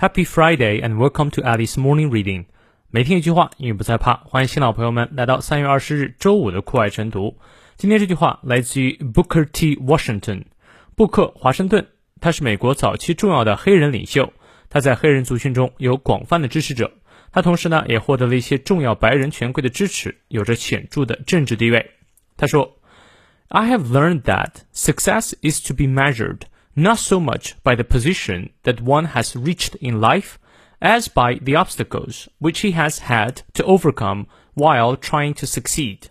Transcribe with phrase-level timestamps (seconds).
[0.00, 2.44] Happy Friday and welcome to Alice Morning Reading。
[2.88, 4.14] 每天一句话，英语不再怕。
[4.26, 7.36] 欢迎新老朋友们来到三月二十日周五的课外晨读。
[7.76, 9.74] 今天这句话来自于 Booker T.
[9.74, 10.44] Washington，
[10.94, 11.84] 布克华盛顿。
[12.20, 14.32] 他是美国早期重要的黑人领袖，
[14.70, 16.92] 他在黑人族群中有广泛的支持者。
[17.32, 21.90] 他同时呢，也获得了一些重要白人权贵的支持，有着显著的政治地位。
[22.36, 22.78] 他说
[23.48, 26.42] ：“I have learned that success is to be measured
[26.77, 30.35] not so much by the position that one has reached in life
[30.79, 36.09] as by the obstacles which he has had to overcome while trying to succeed。”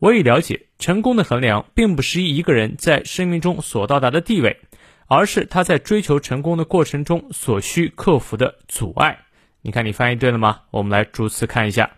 [0.00, 4.60] 我已了解，成功的衡量并不是一个人在生命中所到达的地位，
[5.06, 9.20] 而是他在追求成功的过程中所需克服的阻碍。
[9.62, 10.60] 你看，你翻译对了吗？
[10.70, 11.92] 我们来逐词看一下。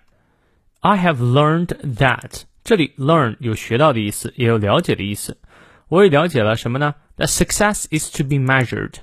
[0.81, 5.39] I have learned that，这里 learn 有学到的意思，也有了解的意思。
[5.92, 8.94] 我也了解了什么呢？The success is to be measured。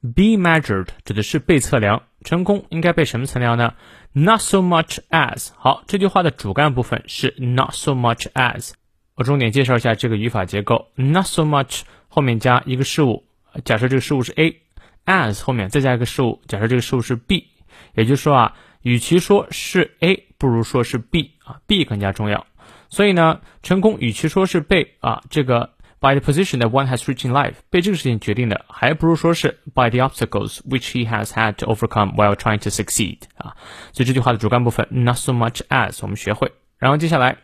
[0.00, 3.74] Be measured 指的是被测量，成功应该被什么测量呢
[4.14, 5.50] ？Not so much as。
[5.58, 8.70] 好，这句话的主干部分是 not so much as。
[9.14, 10.90] 我重点介绍一下这个语法结构。
[10.94, 13.26] Not so much 后面加一个事物，
[13.66, 17.48] 假设这个事物是 A，as 后面再加一个事物，假设这个事物是 B。
[17.94, 22.46] 也就是说啊，与其说是 A，不如说是 B 啊，B 更加重要。
[22.88, 31.09] 所以呢，成功与其说是被啊这个 by the position that one has reached in life 被这个事情决定的，还不如说是 by the obstacles which he
[31.09, 33.55] has had to overcome while trying to succeed 啊。
[33.93, 37.37] 所以这句话的主干部分 not so much as 我们学会，然后接下来。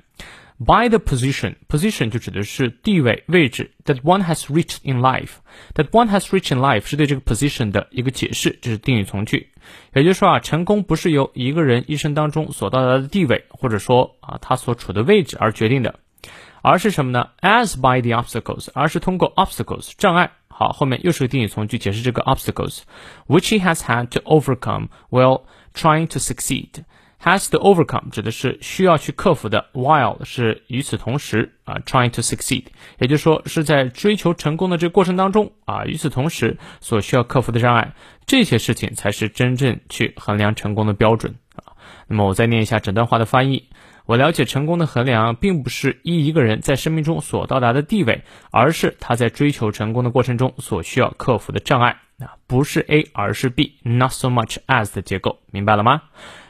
[0.62, 3.72] By the position, position 就指的是地位、位置。
[3.86, 5.36] That one has reached in life.
[5.74, 9.54] That one has reached in life 是对这个 position 的一个解释，这是定语从句。
[9.94, 15.98] 也就是说啊，成功不是由一个人一生当中所到达的地位，或者说啊他所处的位置而决定的，
[16.65, 20.31] 而是什么呢？As by the obstacles，而是通过 obstacles 障碍。
[20.49, 25.43] 好，后面又是个定语从句解释这个 obstacles，which he has had to overcome while
[25.75, 26.71] trying to succeed。
[27.23, 32.65] has to overcome 指的是需要去克服的，while 是与此同时啊，trying to succeed，
[32.99, 37.93] 也就是说是在追求成功的这个过程当中啊，与此同时所需要克服的障碍，
[38.25, 41.77] 这些事情才是真正去衡量成功的标准啊。
[42.07, 43.69] 那么我再念一下整段话的翻译。
[44.07, 56.03] 我了解成功的衡量并不是依一个人在生命中所到达的地位，而是他在追求成功的过程中所需要克服的障碍啊，不是 A 而是 B，not so much as 的结构，明白了吗？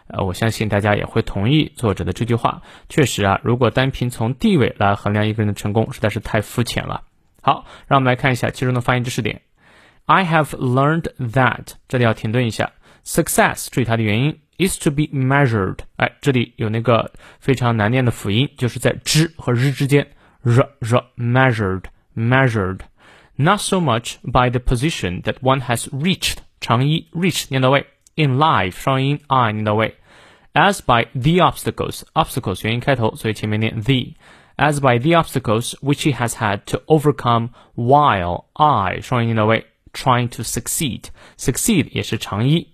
[0.07, 2.63] 呃，我相信大家也会同意作者的这句话。
[2.89, 7.05] 确实啊，如果单凭从地位来衡量一个人的成功，实在是太肤浅了。
[7.41, 9.43] 好，让我们来看一下其中的发音知识点。
[10.07, 12.73] I have learned that，这里要停顿一下。
[13.07, 15.80] Success，注意它的元音 ，is to be measured。
[15.98, 20.08] 哎，这里有那个非常难念的辅音，就是在之和日之间，
[20.44, 21.84] r r measured
[22.16, 27.86] measured。Not so much by the position that one has reached，长一 reach 念到位。
[28.16, 29.96] in life 双音 i 念到位，
[30.54, 37.52] as by the obstacles obstacles 元音开头，所以前面念 the。as by the obstacles which he has had to overcome
[37.76, 41.04] while I 双音念到位，trying to succeed
[41.38, 42.73] succeed 也是长一。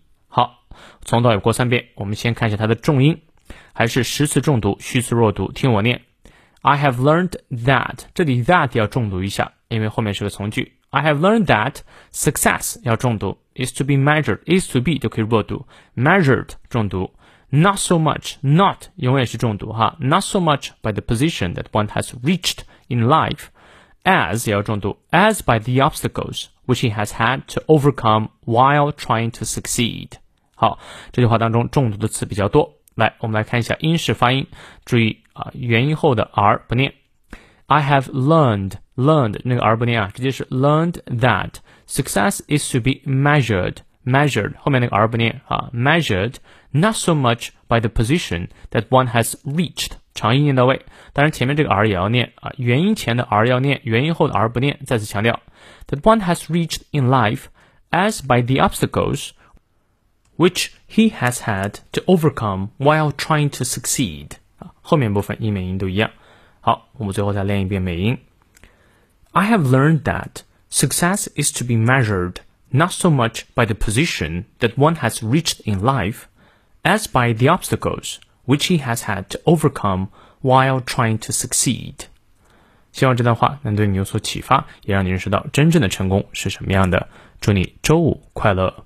[0.70, 0.70] 好，
[1.04, 1.88] 从头到尾过三遍。
[1.96, 3.22] 我们先看一下它的重音，
[3.74, 5.52] 还是实词重读，虚词弱读。
[5.52, 6.02] 听我念：
[6.62, 10.74] I have learned that 这里 that 要重读一下，因为后面是个从句。
[10.92, 11.78] I have learned that
[12.14, 13.40] success 要重读。
[13.56, 17.14] is to be measured is to be 就可以弱读，measured 重读，
[17.50, 23.46] not so much not 永远是重读哈，not so much by the position that one has reached in life
[24.04, 30.18] as 也要重读，as by the obstacles which he has had to overcome while trying to succeed。
[30.60, 30.80] 好，
[31.12, 34.48] 这句话当中重读的词比较多，来，我们来看一下英式发音，
[34.86, 36.94] 注意啊，元音后的 r 不念。
[37.68, 41.56] I have learned learned 那个 r 不念啊，直接是 learned that
[41.88, 46.36] success is to be measured measured 后面那个 r 不念啊，measured
[46.70, 54.34] not so much by the position that one has reached 长音念到位，当然前面这个 r 也要念啊，元音前的 r 要念，元音后的
[54.34, 54.80] r 不念。
[54.86, 55.42] 再次强调，
[55.88, 57.46] that one has reached in life
[57.90, 59.32] as by the obstacles
[60.40, 66.12] which he has had to overcome while trying to succeed 啊，后面部分音美音都一样。
[66.62, 68.18] 好，我们最后再练一遍美音。
[69.32, 72.36] I have learned that success is to be measured
[72.70, 76.24] not so much by the position that one has reached in life,
[76.84, 80.08] as by the obstacles which he has had to overcome
[80.42, 82.08] while trying to succeed.
[82.92, 87.10] 希望这段话能对你有所启发，也让你认识到真正的成功是什么样的。
[87.42, 88.86] 祝你周五快乐！